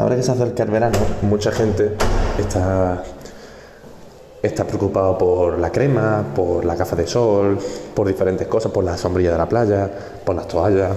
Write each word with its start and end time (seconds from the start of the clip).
Ahora 0.00 0.16
que 0.16 0.22
se 0.22 0.32
acerca 0.32 0.62
el 0.62 0.70
verano, 0.70 0.98
mucha 1.20 1.52
gente 1.52 1.90
está, 2.38 3.02
está 4.42 4.64
preocupada 4.66 5.18
por 5.18 5.58
la 5.58 5.70
crema, 5.70 6.24
por 6.34 6.64
la 6.64 6.74
gafa 6.74 6.96
de 6.96 7.06
sol, 7.06 7.58
por 7.94 8.08
diferentes 8.08 8.48
cosas, 8.48 8.72
por 8.72 8.82
la 8.82 8.96
sombrilla 8.96 9.32
de 9.32 9.36
la 9.36 9.46
playa, 9.46 9.90
por 10.24 10.34
las 10.34 10.48
toallas. 10.48 10.96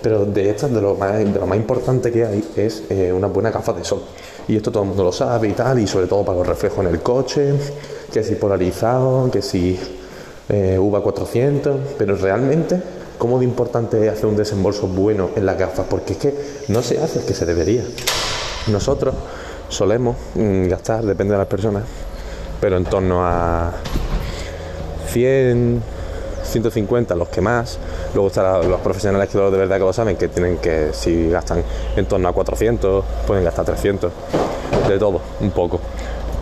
Pero 0.00 0.24
de 0.24 0.48
estas, 0.48 0.72
de 0.72 0.80
lo 0.80 0.94
más, 0.94 1.18
de 1.18 1.38
lo 1.38 1.46
más 1.46 1.58
importante 1.58 2.10
que 2.10 2.24
hay 2.24 2.52
es 2.56 2.84
eh, 2.88 3.12
una 3.12 3.26
buena 3.26 3.50
gafa 3.50 3.74
de 3.74 3.84
sol. 3.84 4.00
Y 4.48 4.56
esto 4.56 4.72
todo 4.72 4.84
el 4.84 4.88
mundo 4.88 5.04
lo 5.04 5.12
sabe 5.12 5.48
y 5.48 5.52
tal, 5.52 5.78
y 5.78 5.86
sobre 5.86 6.06
todo 6.06 6.24
para 6.24 6.38
los 6.38 6.46
reflejos 6.46 6.86
en 6.86 6.92
el 6.92 7.02
coche, 7.02 7.52
que 8.10 8.24
si 8.24 8.36
polarizado, 8.36 9.30
que 9.30 9.42
si 9.42 9.78
eh, 10.48 10.78
UVA 10.78 11.02
400, 11.02 11.76
pero 11.98 12.16
realmente, 12.16 12.80
¿cómo 13.18 13.38
de 13.38 13.44
importante 13.44 14.06
es 14.06 14.12
hacer 14.12 14.26
un 14.26 14.36
desembolso 14.36 14.86
bueno 14.86 15.30
en 15.36 15.46
las 15.46 15.58
gafas? 15.58 15.86
Porque 15.88 16.14
es 16.14 16.18
que 16.18 16.34
no 16.68 16.82
se 16.82 17.02
hace 17.02 17.20
el 17.20 17.24
que 17.24 17.34
se 17.34 17.46
debería. 17.46 17.84
Nosotros 18.68 19.14
solemos 19.68 20.16
mm, 20.34 20.68
gastar, 20.68 21.04
depende 21.04 21.32
de 21.32 21.38
las 21.38 21.46
personas, 21.46 21.84
pero 22.60 22.76
en 22.76 22.84
torno 22.84 23.24
a 23.24 23.72
100, 25.08 25.82
150 26.44 27.14
los 27.14 27.28
que 27.28 27.40
más. 27.40 27.78
Luego 28.14 28.28
están 28.28 28.68
los 28.68 28.80
profesionales 28.80 29.28
que 29.28 29.38
de 29.38 29.50
verdad 29.50 29.76
que 29.76 29.84
lo 29.84 29.92
saben, 29.92 30.16
que 30.16 30.28
tienen 30.28 30.58
que, 30.58 30.90
si 30.92 31.30
gastan 31.30 31.62
en 31.96 32.06
torno 32.06 32.28
a 32.28 32.32
400, 32.32 33.04
pueden 33.26 33.44
gastar 33.44 33.64
300. 33.64 34.12
De 34.88 34.98
todo, 34.98 35.20
un 35.40 35.50
poco. 35.50 35.80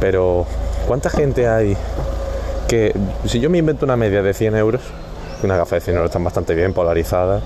Pero, 0.00 0.44
¿cuánta 0.86 1.08
gente 1.08 1.48
hay 1.48 1.77
que, 2.68 2.94
si 3.27 3.41
yo 3.41 3.48
me 3.48 3.58
invento 3.58 3.84
una 3.84 3.96
media 3.96 4.22
de 4.22 4.34
100 4.34 4.56
euros, 4.56 4.82
una 5.44 5.56
gafa 5.56 5.76
de 5.76 5.80
100 5.80 5.96
euros 5.96 6.10
están 6.10 6.24
bastante 6.24 6.54
bien 6.54 6.72
polarizadas, 6.72 7.42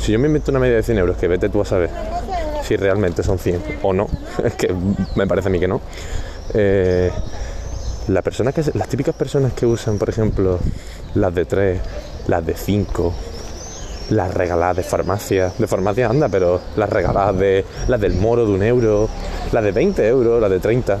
si 0.00 0.12
yo 0.12 0.18
me 0.18 0.28
invento 0.28 0.50
una 0.50 0.60
media 0.60 0.76
de 0.76 0.82
100 0.82 0.98
euros, 0.98 1.16
que 1.16 1.28
vete 1.28 1.48
tú 1.48 1.60
a 1.60 1.64
saber 1.64 1.90
si 2.62 2.76
realmente 2.76 3.22
son 3.22 3.38
100 3.38 3.80
o 3.82 3.92
no, 3.92 4.08
es 4.44 4.54
que 4.54 4.74
me 5.14 5.26
parece 5.26 5.48
a 5.48 5.50
mí 5.50 5.58
que 5.58 5.68
no. 5.68 5.80
Eh, 6.54 7.10
la 8.08 8.22
persona 8.22 8.52
que, 8.52 8.62
las 8.74 8.88
típicas 8.88 9.14
personas 9.14 9.52
que 9.52 9.66
usan, 9.66 9.98
por 9.98 10.08
ejemplo, 10.08 10.58
las 11.14 11.34
de 11.34 11.44
3, 11.44 11.80
las 12.28 12.46
de 12.46 12.54
5, 12.54 13.12
las 14.10 14.32
regaladas 14.32 14.76
de 14.76 14.82
farmacia, 14.84 15.52
de 15.58 15.66
farmacia 15.66 16.08
anda, 16.08 16.28
pero 16.28 16.60
las 16.76 16.88
regaladas 16.88 17.38
de 17.38 17.64
las 17.88 18.00
del 18.00 18.14
moro 18.14 18.46
de 18.46 18.52
un 18.52 18.62
euro, 18.62 19.08
las 19.52 19.64
de 19.64 19.72
20 19.72 20.06
euros, 20.06 20.40
las 20.40 20.50
de 20.50 20.60
30, 20.60 20.98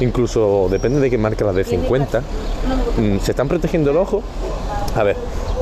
incluso 0.00 0.68
depende 0.70 1.00
de 1.00 1.10
qué 1.10 1.18
marca 1.18 1.44
las 1.44 1.54
de 1.54 1.64
50, 1.64 2.20
mm, 2.20 3.18
se 3.20 3.30
están 3.32 3.48
protegiendo 3.48 3.90
el 3.90 3.96
ojo. 3.96 4.22
A 4.94 5.02
ver, 5.02 5.16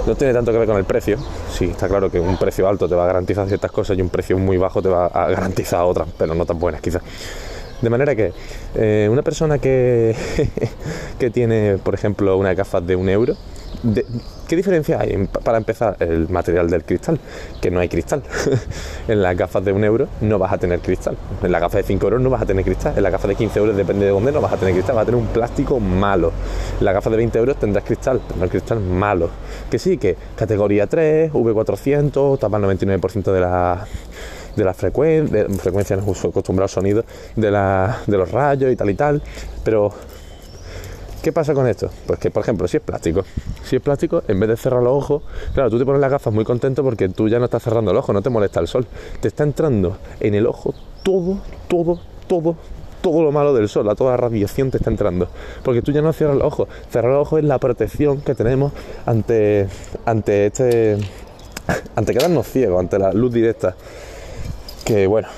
no 0.07 0.15
tiene 0.15 0.33
tanto 0.33 0.53
que 0.53 0.59
ver 0.59 0.69
con 0.69 0.77
el 0.77 0.85
precio. 0.85 1.19
Sí, 1.53 1.67
está 1.67 1.89
claro 1.89 2.11
que 2.11 2.21
un 2.21 2.37
precio 2.37 2.69
alto 2.69 2.89
te 2.89 2.95
va 2.95 3.05
a 3.05 3.07
garantizar 3.07 3.47
ciertas 3.49 3.71
cosas 3.71 3.99
y 3.99 4.03
un 4.03 4.09
precio 4.09 4.39
muy 4.39 4.57
bajo 4.57 4.83
te 4.83 4.89
va 4.89 5.07
a 5.07 5.29
garantizar 5.29 5.83
otras, 5.85 6.09
pero 6.17 6.35
no 6.35 6.47
tan 6.47 6.59
buenas 6.59 6.81
quizás. 6.81 7.03
De 7.81 7.91
manera 7.91 8.15
que 8.15 8.33
eh, 8.75 9.09
una 9.11 9.23
persona 9.23 9.59
que, 9.59 10.15
que 11.19 11.31
tiene, 11.31 11.79
por 11.79 11.95
ejemplo, 11.95 12.37
unas 12.37 12.57
gafas 12.57 12.87
de 12.87 12.97
un 12.97 13.09
euro, 13.09 13.37
¿Qué 14.49 14.57
diferencia 14.57 15.01
hay? 15.01 15.27
Para 15.43 15.57
empezar, 15.57 15.97
el 16.01 16.29
material 16.29 16.69
del 16.69 16.85
cristal, 16.85 17.19
que 17.63 17.71
no 17.71 17.81
hay 17.81 17.89
cristal. 17.89 18.23
en 19.09 19.23
las 19.23 19.37
gafas 19.37 19.65
de 19.65 19.73
un 19.73 19.83
euro 19.85 20.07
no 20.21 20.39
vas 20.39 20.53
a 20.53 20.59
tener 20.59 20.81
cristal. 20.81 21.17
En 21.43 21.51
las 21.51 21.63
gafas 21.63 21.79
de 21.79 21.83
5 21.85 22.05
euros 22.05 22.21
no 22.21 22.29
vas 22.29 22.43
a 22.43 22.47
tener 22.47 22.63
cristal. 22.63 22.93
En 22.95 23.03
las 23.03 23.13
gafas 23.13 23.29
de 23.29 23.37
15 23.37 23.59
euros, 23.59 23.77
depende 23.77 24.05
de 24.05 24.11
dónde, 24.11 24.33
no 24.33 24.43
vas 24.43 24.53
a 24.53 24.57
tener 24.59 24.75
cristal. 24.75 24.97
Vas 24.97 25.05
a 25.05 25.07
tener 25.07 25.21
un 25.21 25.29
plástico 25.29 25.81
malo. 25.81 26.31
En 26.79 26.85
las 26.85 26.93
gafas 26.93 27.11
de 27.11 27.17
20 27.17 27.39
euros 27.39 27.57
tendrás 27.57 27.85
cristal, 27.85 28.21
tendrás 28.29 28.51
cristal 28.51 28.81
malo. 28.81 29.31
Que 29.71 29.79
sí, 29.79 29.97
que 29.97 30.15
categoría 30.37 30.87
3, 30.87 31.33
V400, 31.33 32.39
tapa 32.39 32.59
el 32.59 32.65
99% 32.65 33.33
de 33.33 33.41
la 33.41 33.87
de 34.57 34.65
la 34.65 34.75
frecuencia, 34.75 35.45
de 35.45 35.59
frecuencia 35.59 35.97
no 35.97 36.05
uso 36.07 36.29
acostumbrado 36.29 36.69
sonido, 36.69 37.05
de, 37.35 37.51
la, 37.51 38.03
de 38.07 38.17
los 38.17 38.31
rayos 38.31 38.73
y 38.73 38.77
tal 38.77 38.91
y 38.91 38.95
tal, 38.95 39.23
pero 39.65 39.93
¿Qué 41.25 41.33
pasa 41.33 41.55
con 41.55 41.67
esto? 41.67 41.89
Pues 42.07 42.19
que, 42.19 42.31
por 42.31 42.43
ejemplo, 42.43 42.69
si 42.69 42.77
es 42.77 42.83
plástico, 42.83 43.25
si 43.65 43.77
es 43.77 43.83
plástico, 43.83 44.23
en 44.29 44.39
vez 44.39 44.47
de 44.47 44.59
cerrar 44.59 44.83
los 44.83 44.93
ojos, 44.93 45.23
claro, 45.55 45.71
tú 45.71 45.79
te 45.79 45.87
pones 45.87 45.99
las 45.99 46.11
gafas 46.11 46.35
muy 46.35 46.45
contento 46.45 46.85
porque 46.85 47.09
tú 47.09 47.31
ya 47.31 47.39
no 47.39 47.47
estás 47.47 47.63
cerrando 47.63 47.93
el 47.93 47.97
ojo, 47.97 48.13
no 48.13 48.21
te 48.21 48.29
molesta 48.29 48.61
el 48.61 48.69
sol. 48.69 48.87
Te 49.23 49.29
está 49.29 49.43
entrando 49.43 49.97
en 50.21 50.35
el 50.35 50.47
ojo 50.47 50.75
todo, 51.03 51.39
todo, 51.67 51.99
todo, 52.27 52.57
todo 53.01 53.23
lo 53.23 53.33
malo 53.33 53.55
del 53.55 53.71
sol, 53.71 53.89
a 53.89 53.95
toda 53.95 54.11
la 54.11 54.17
radiación 54.19 54.71
te 54.71 54.77
está 54.77 54.91
entrando. 54.91 55.29
Porque 55.63 55.81
tú 55.81 55.93
ya 55.93 56.03
no 56.03 56.13
cierras 56.13 56.37
los 56.37 56.47
ojos. 56.47 56.69
Cerrar 56.91 57.13
los 57.13 57.27
ojos 57.27 57.39
es 57.39 57.47
la 57.47 57.57
protección 57.57 58.21
que 58.21 58.35
tenemos 58.35 58.75
ante, 59.07 59.67
ante 60.05 60.45
este. 60.49 60.99
ante 61.97 62.13
quedarnos 62.13 62.47
ciegos, 62.47 62.81
ante 62.81 62.99
la 62.99 63.15
luz 63.15 63.33
directa. 63.33 63.75
Que 64.85 65.07
bueno, 65.07 65.29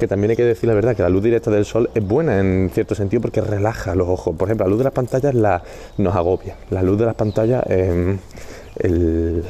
que 0.00 0.08
también 0.08 0.30
hay 0.30 0.36
que 0.36 0.44
decir 0.44 0.68
la 0.68 0.74
verdad, 0.74 0.96
que 0.96 1.02
la 1.02 1.08
luz 1.08 1.22
directa 1.22 1.50
del 1.50 1.64
sol 1.64 1.90
es 1.94 2.04
buena 2.04 2.40
en 2.40 2.70
cierto 2.74 2.96
sentido 2.96 3.22
porque 3.22 3.40
relaja 3.40 3.94
los 3.94 4.08
ojos. 4.08 4.34
Por 4.34 4.48
ejemplo, 4.48 4.66
la 4.66 4.70
luz 4.70 4.78
de 4.78 4.84
las 4.84 4.92
pantallas 4.92 5.34
la, 5.34 5.62
nos 5.98 6.16
agobia. 6.16 6.56
La 6.70 6.82
luz 6.82 6.98
de 6.98 7.06
las 7.06 7.14
pantallas, 7.14 7.62
em, 7.68 8.18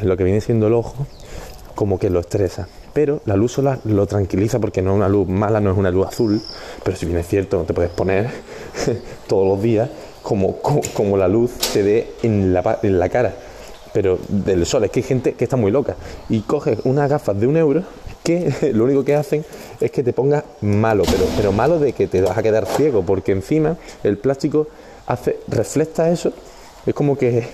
lo 0.03 0.17
que 0.17 0.25
viene 0.25 0.43
siendo 0.43 0.67
el 0.67 0.75
ojo, 0.75 1.07
como 1.75 1.99
que 1.99 2.11
lo 2.11 2.21
estresa. 2.21 2.69
Pero 2.93 3.23
la 3.25 3.37
luz 3.37 3.53
solar 3.53 3.79
lo 3.85 4.07
tranquiliza 4.07 4.59
porque 4.59 4.83
no 4.83 4.91
es 4.91 4.97
una 4.97 5.09
luz 5.09 5.29
mala, 5.29 5.61
no 5.61 5.71
es 5.71 5.79
una 5.79 5.91
luz 5.91 6.09
azul, 6.09 6.43
pero 6.85 6.97
si 6.97 7.07
bien 7.07 7.19
es 7.19 7.29
cierto, 7.29 7.59
no 7.59 7.65
te 7.65 7.73
puedes 7.73 7.93
poner 7.93 8.29
todos 9.29 9.47
los 9.47 9.63
días 9.63 9.89
como, 10.23 10.57
como, 10.61 11.17
la 11.17 11.29
luz 11.29 11.53
te 11.73 11.83
dé 11.83 12.13
en 12.23 12.53
la, 12.53 12.79
en 12.83 12.99
la 12.99 13.09
cara 13.09 13.35
pero 13.93 14.19
del 14.29 14.67
sol. 14.67 14.85
Es 14.85 14.91
que 14.91 15.01
hay 15.01 15.05
gente 15.05 15.33
que 15.35 15.45
está 15.45 15.57
muy 15.57 15.71
loca 15.71 15.97
y 16.29 16.41
coge 16.41 16.79
unas 16.85 17.09
gafas 17.11 17.39
de 17.41 17.47
un 17.47 17.57
euro 17.57 17.83
lo 18.73 18.85
único 18.85 19.05
que 19.05 19.15
hacen 19.15 19.45
es 19.81 19.91
que 19.91 20.03
te 20.03 20.13
pongas 20.13 20.45
malo, 20.61 21.05
pero, 21.05 21.25
pero 21.37 21.53
malo 21.53 21.79
de 21.79 21.93
que 21.93 22.07
te 22.07 22.21
vas 22.23 22.37
a 22.37 22.43
quedar 22.43 22.67
ciego, 22.67 23.03
porque 23.03 23.33
encima 23.33 23.77
el 24.03 24.19
plástico 24.19 24.69
hace, 25.07 25.39
refleja 25.49 26.11
eso, 26.11 26.33
es 26.87 26.95
como 26.95 27.17
que, 27.17 27.47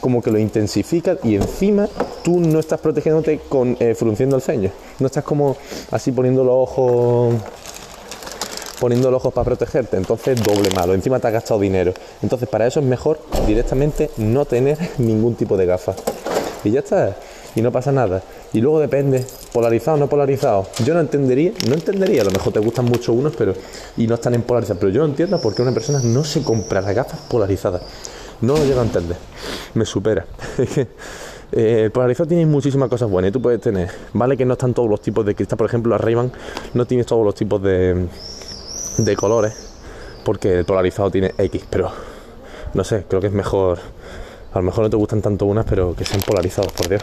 como 0.00 0.22
que 0.22 0.30
lo 0.30 0.38
intensifica 0.38 1.16
y 1.22 1.34
encima 1.34 1.88
tú 2.22 2.40
no 2.40 2.58
estás 2.60 2.80
protegiéndote 2.80 3.40
con 3.48 3.76
eh, 3.80 3.94
frunciendo 3.94 4.36
el 4.36 4.42
ceño, 4.42 4.70
no 4.98 5.06
estás 5.06 5.24
como 5.24 5.56
así 5.90 6.12
poniendo 6.12 6.44
los 6.44 6.54
ojos 6.54 7.34
poniendo 8.80 9.10
los 9.10 9.18
ojos 9.18 9.34
para 9.34 9.44
protegerte, 9.44 9.98
entonces 9.98 10.42
doble 10.42 10.70
malo, 10.70 10.94
encima 10.94 11.20
te 11.20 11.26
has 11.26 11.34
gastado 11.34 11.60
dinero. 11.60 11.92
Entonces 12.22 12.48
para 12.48 12.66
eso 12.66 12.80
es 12.80 12.86
mejor 12.86 13.20
directamente 13.46 14.10
no 14.16 14.46
tener 14.46 14.78
ningún 14.98 15.34
tipo 15.34 15.56
de 15.56 15.66
gafas. 15.66 15.96
Y 16.64 16.70
ya 16.70 16.80
está, 16.80 17.14
y 17.54 17.60
no 17.60 17.70
pasa 17.70 17.92
nada. 17.92 18.22
Y 18.52 18.60
luego 18.60 18.80
depende, 18.80 19.24
polarizado 19.52 19.96
o 19.96 20.00
no 20.00 20.08
polarizado. 20.08 20.66
Yo 20.84 20.92
no 20.94 21.00
entendería, 21.00 21.52
no 21.68 21.74
entendería, 21.74 22.22
a 22.22 22.24
lo 22.24 22.32
mejor 22.32 22.52
te 22.52 22.58
gustan 22.58 22.86
mucho 22.86 23.12
unos, 23.12 23.34
pero 23.36 23.54
y 23.96 24.06
no 24.06 24.14
están 24.14 24.34
en 24.34 24.42
polarización. 24.42 24.78
Pero 24.78 24.92
yo 24.92 25.02
no 25.02 25.06
entiendo 25.06 25.40
por 25.40 25.54
qué 25.54 25.62
una 25.62 25.72
persona 25.72 26.00
no 26.02 26.24
se 26.24 26.42
compra 26.42 26.80
las 26.80 26.94
gafas 26.94 27.20
polarizadas. 27.28 27.82
No 28.40 28.56
lo 28.56 28.64
llego 28.64 28.80
a 28.80 28.84
entender. 28.84 29.16
Me 29.74 29.84
supera. 29.84 30.26
Eh, 31.52 31.86
el 31.86 31.90
polarizado 31.90 32.28
tiene 32.28 32.46
muchísimas 32.46 32.88
cosas 32.88 33.10
buenas 33.10 33.30
y 33.30 33.32
tú 33.32 33.42
puedes 33.42 33.60
tener, 33.60 33.90
vale 34.12 34.36
que 34.36 34.44
no 34.44 34.52
están 34.52 34.72
todos 34.72 34.88
los 34.88 35.00
tipos 35.00 35.26
de 35.26 35.34
cristal, 35.34 35.58
por 35.58 35.66
ejemplo, 35.66 35.92
arriba 35.96 36.24
no 36.74 36.86
tienes 36.86 37.06
todos 37.06 37.24
los 37.24 37.34
tipos 37.34 37.60
de, 37.60 38.06
de 38.98 39.16
colores, 39.16 39.52
porque 40.24 40.60
el 40.60 40.64
polarizado 40.64 41.10
tiene 41.10 41.34
X, 41.36 41.64
pero 41.68 41.90
no 42.72 42.84
sé, 42.84 43.04
creo 43.08 43.20
que 43.20 43.26
es 43.26 43.32
mejor, 43.32 43.80
a 44.52 44.58
lo 44.60 44.62
mejor 44.62 44.84
no 44.84 44.90
te 44.90 44.96
gustan 44.96 45.22
tanto 45.22 45.44
unas, 45.44 45.64
pero 45.64 45.92
que 45.96 46.04
sean 46.04 46.20
polarizados, 46.20 46.70
por 46.70 46.88
Dios 46.88 47.02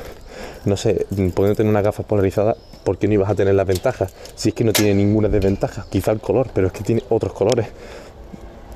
no 0.67 0.77
sé, 0.77 1.05
pudiendo 1.09 1.55
tener 1.55 1.69
una 1.69 1.81
gafas 1.81 2.05
polarizadas, 2.05 2.57
¿por 2.83 2.97
qué 2.97 3.07
no 3.07 3.15
ibas 3.15 3.29
a 3.29 3.35
tener 3.35 3.55
las 3.55 3.65
ventajas? 3.65 4.13
Si 4.35 4.49
es 4.49 4.55
que 4.55 4.63
no 4.63 4.73
tiene 4.73 4.93
ninguna 4.93 5.29
desventaja, 5.29 5.85
quizá 5.89 6.11
el 6.11 6.19
color, 6.19 6.49
pero 6.53 6.67
es 6.67 6.73
que 6.73 6.83
tiene 6.83 7.03
otros 7.09 7.33
colores. 7.33 7.67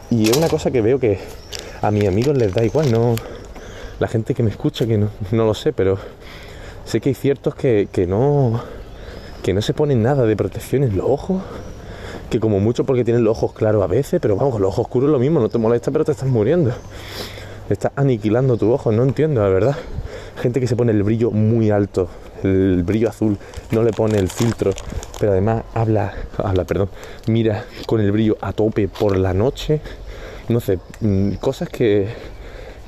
Y 0.10 0.30
es 0.30 0.38
una 0.38 0.48
cosa 0.48 0.72
que 0.72 0.82
veo 0.82 1.00
que 1.00 1.20
a 1.82 1.92
mis 1.92 2.08
amigos 2.08 2.38
les 2.38 2.54
da 2.54 2.64
igual, 2.64 2.92
no. 2.92 3.16
La 4.00 4.08
gente 4.08 4.34
que 4.34 4.44
me 4.44 4.50
escucha, 4.50 4.86
que 4.88 4.98
no, 4.98 5.10
lo 5.32 5.54
sé, 5.54 5.74
pero 5.74 6.00
sé 6.86 7.00
que 7.00 7.10
hay 7.10 7.16
ciertos 7.16 7.56
que, 7.56 7.88
que 7.92 8.08
no. 8.08 8.62
que 9.44 9.54
no 9.54 9.62
se 9.62 9.74
ponen 9.74 10.02
nada 10.02 10.26
de 10.26 10.36
protección 10.36 10.84
en 10.84 10.98
los 10.98 11.06
ojos. 11.08 11.42
Que 12.30 12.40
como 12.40 12.60
mucho 12.62 12.86
porque 12.86 13.04
tienen 13.04 13.26
los 13.26 13.38
ojos 13.38 13.54
claros 13.54 13.84
a 13.84 13.88
veces, 13.88 14.22
pero 14.22 14.38
vamos, 14.38 14.60
los 14.60 14.70
ojos 14.70 14.86
oscuros 14.86 15.10
lo 15.10 15.20
mismo, 15.20 15.42
no 15.42 15.50
te 15.50 15.58
molesta, 15.58 15.92
pero 15.92 16.06
te 16.06 16.14
estás 16.14 16.30
muriendo. 16.30 16.72
Estás 17.70 17.92
aniquilando 17.96 18.58
tu 18.58 18.72
ojo, 18.72 18.92
no 18.92 19.04
entiendo, 19.04 19.42
la 19.42 19.50
verdad 19.50 19.76
gente 20.38 20.60
que 20.60 20.68
se 20.68 20.76
pone 20.76 20.92
el 20.92 21.04
brillo 21.04 21.32
muy 21.32 21.72
alto, 21.72 22.10
el 22.44 22.84
brillo 22.84 23.10
azul, 23.10 23.38
no 23.72 23.84
le 23.84 23.92
pone 23.92 24.18
el 24.18 24.30
filtro, 24.30 24.72
pero 25.20 25.32
además 25.32 25.64
habla, 25.74 26.14
habla, 26.38 26.64
perdón, 26.64 26.90
mira 27.28 27.66
con 27.86 28.02
el 28.02 28.12
brillo 28.12 28.38
a 28.42 28.54
tope 28.54 28.88
por 28.88 29.18
la 29.18 29.34
noche, 29.34 29.82
no 30.50 30.60
sé, 30.60 30.80
mm, 31.02 31.34
cosas 31.36 31.70
que, 31.70 32.08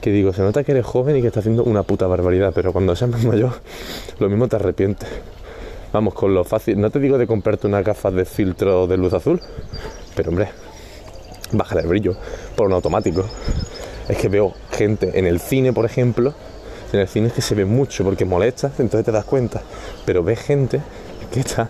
que 0.01 0.11
digo, 0.11 0.33
se 0.33 0.41
nota 0.41 0.63
que 0.63 0.71
eres 0.71 0.85
joven 0.85 1.17
y 1.17 1.21
que 1.21 1.27
estás 1.27 1.41
haciendo 1.41 1.63
una 1.63 1.83
puta 1.83 2.07
barbaridad, 2.07 2.51
pero 2.53 2.73
cuando 2.73 2.95
seas 2.95 3.11
más 3.11 3.23
mayor, 3.23 3.53
lo 4.19 4.29
mismo 4.29 4.47
te 4.47 4.55
arrepientes. 4.55 5.09
Vamos, 5.91 6.15
con 6.15 6.33
lo 6.33 6.43
fácil, 6.43 6.81
no 6.81 6.89
te 6.89 6.99
digo 6.99 7.19
de 7.19 7.27
comprarte 7.27 7.67
una 7.67 7.83
gafas 7.83 8.13
de 8.13 8.25
filtro 8.25 8.87
de 8.87 8.97
luz 8.97 9.13
azul, 9.13 9.39
pero 10.15 10.29
hombre, 10.29 10.49
baja 11.51 11.79
el 11.79 11.87
brillo 11.87 12.15
por 12.55 12.67
un 12.67 12.73
automático. 12.73 13.25
Es 14.09 14.17
que 14.17 14.27
veo 14.27 14.53
gente 14.71 15.17
en 15.17 15.25
el 15.25 15.39
cine, 15.39 15.71
por 15.71 15.85
ejemplo, 15.85 16.33
en 16.93 16.99
el 16.99 17.07
cine 17.07 17.27
es 17.27 17.33
que 17.33 17.41
se 17.41 17.55
ve 17.55 17.65
mucho 17.65 18.03
porque 18.03 18.25
molesta, 18.25 18.71
entonces 18.77 19.05
te 19.05 19.11
das 19.11 19.25
cuenta. 19.25 19.61
Pero 20.05 20.23
ves 20.23 20.39
gente 20.39 20.81
que 21.31 21.39
está 21.39 21.69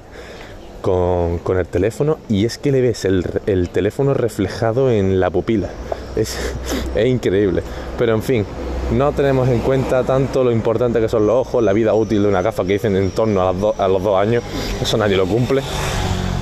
con, 0.84 1.40
el 1.58 1.66
teléfono 1.66 2.18
y 2.28 2.46
es 2.46 2.58
que 2.58 2.72
le 2.72 2.82
ves 2.82 3.06
el, 3.06 3.26
el 3.46 3.70
teléfono 3.70 4.14
reflejado 4.14 4.92
en 4.92 5.20
la 5.20 5.30
pupila. 5.30 5.70
Es, 6.16 6.38
increíble. 7.04 7.64
Pero 7.98 8.14
en 8.14 8.22
fin, 8.22 8.46
no 8.92 9.14
tenemos 9.14 9.50
en 9.50 9.60
cuenta 9.60 10.04
tanto 10.04 10.44
lo 10.44 10.52
importante 10.52 11.00
que 11.00 11.10
son 11.10 11.26
los 11.26 11.48
ojos, 11.48 11.64
la 11.64 11.74
vida 11.74 11.96
útil 11.96 12.22
de 12.22 12.30
una 12.30 12.44
gafa 12.44 12.64
que 12.64 12.74
dicen 12.74 12.96
en 12.96 13.10
torno 13.10 13.42
a, 13.42 13.88
los 13.88 14.04
dos 14.04 14.22
años, 14.22 14.44
eso 14.80 14.98
nadie 14.98 15.18
lo 15.18 15.26
cumple. 15.26 15.64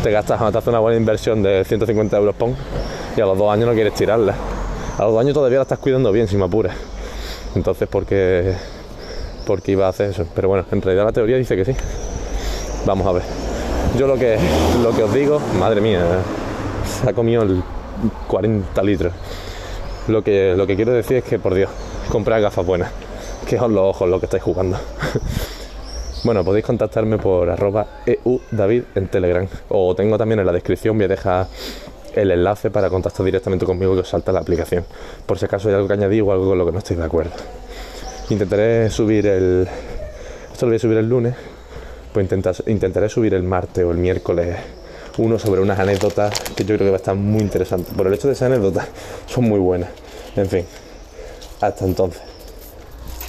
Te 0.04 0.12
gastas, 0.12 0.39
te 0.51 0.57
haces 0.57 0.68
una 0.68 0.80
buena 0.80 0.98
inversión 0.98 1.42
de 1.42 1.63
150 1.63 2.18
euros 2.18 2.36
pon 2.36 2.54
y 3.16 3.22
a 3.22 3.25
los 3.25 3.38
dos 3.38 3.50
años 3.50 3.69
no 3.69 3.74
quieres 3.74 3.94
tirarla. 3.94 4.36
A 4.98 5.04
los 5.04 5.13
dos 5.13 5.22
años 5.22 5.34
todavía 5.34 5.60
la 5.60 5.63
estás 5.63 5.80
cuidando 5.80 6.12
bien, 6.12 6.27
si 6.27 6.36
me 6.36 6.45
apuras. 6.45 6.75
Entonces, 7.56 7.88
¿por 7.88 8.06
qué, 8.06 8.53
por 9.45 9.62
qué 9.62 9.74
iba 9.74 9.86
a 9.86 9.89
hacer 9.89 10.12
eso? 10.12 10.25
Pero 10.33 10.48
bueno, 10.48 10.65
en 10.71 10.81
realidad 10.81 11.06
la 11.06 11.12
teoría 11.12 11.38
dice 11.38 11.56
que 11.56 11.65
sí. 11.65 11.75
Vamos 12.86 13.06
a 13.07 13.12
ver. 13.12 13.24
Yo 13.98 14.07
lo 14.07 14.15
que, 14.18 14.38
lo 14.81 14.95
que 14.95 15.03
os 15.03 15.13
digo, 15.13 15.39
madre 15.59 15.81
mía, 15.81 16.01
se 16.86 17.09
ha 17.09 17.13
comido 17.13 17.44
el 17.44 17.62
40 18.27 18.81
litros. 18.83 19.13
Lo 20.07 20.24
que, 20.24 20.56
lo 20.56 20.65
que 20.65 20.75
quiero 20.75 20.94
decir 20.94 21.18
es 21.18 21.24
que, 21.24 21.39
por 21.39 21.53
Dios, 21.53 21.69
comprad 22.09 22.42
gafas 22.42 22.65
buenas. 22.65 22.92
Que 23.48 23.57
son 23.57 23.74
los 23.74 23.83
ojos 23.83 24.09
lo 24.09 24.19
que 24.19 24.27
estáis 24.27 24.44
jugando. 24.44 24.77
bueno, 26.24 26.44
podéis 26.44 26.65
contactarme 26.65 27.18
por 27.18 27.50
arroba 27.50 27.86
eudavid 28.06 28.83
en 28.95 29.07
Telegram. 29.07 29.48
O 29.69 29.94
tengo 29.94 30.18
también 30.18 30.39
en 30.39 30.45
la 30.45 30.53
descripción, 30.53 30.95
voy 30.98 31.06
a 31.06 31.09
dejar 31.09 31.48
el 32.16 32.31
enlace 32.31 32.69
para 32.72 32.90
contactar 32.90 33.25
directamente 33.25 33.66
conmigo 33.66 33.94
que 33.94 34.02
os 34.02 34.10
salta 34.10 34.31
la 34.31 34.40
aplicación. 34.40 34.86
Por 35.25 35.40
si 35.40 35.46
acaso 35.46 35.69
hay 35.69 35.75
algo 35.75 35.88
que 35.88 35.94
añadir 35.94 36.22
o 36.24 36.31
algo 36.31 36.50
con 36.50 36.58
lo 36.58 36.66
que 36.66 36.72
no 36.72 36.78
estoy 36.80 36.98
de 36.98 37.04
acuerdo. 37.04 37.31
Intentaré 38.30 38.90
subir 38.90 39.28
el... 39.28 39.68
Esto 40.52 40.66
lo 40.66 40.72
voy 40.72 40.75
a 40.78 40.80
subir 40.80 40.98
el 40.98 41.10
lunes. 41.10 41.36
Pues 42.13 42.24
intenta- 42.25 42.54
intentaré 42.68 43.10
subir 43.10 43.34
el 43.34 43.44
martes 43.44 43.84
o 43.86 43.92
el 43.92 43.98
miércoles 43.98 44.58
uno 45.18 45.38
sobre 45.38 45.62
unas 45.62 45.78
anécdotas 45.80 46.40
que 46.56 46.63
yo 46.63 46.75
creo 46.75 46.88
que 46.88 46.92
va 46.92 46.96
a 46.96 46.98
estar 46.98 47.16
muy 47.16 47.42
interesante. 47.42 47.92
Por 47.96 48.08
el 48.08 48.13
hecho 48.13 48.28
de 48.28 48.36
ser 48.36 48.48
anécdotas, 48.52 48.88
son 49.25 49.46
muy 49.46 49.60
buenas. 49.60 49.90
En 50.36 50.48
fin, 50.48 50.66
hasta 51.60 51.86
entonces. 51.86 52.22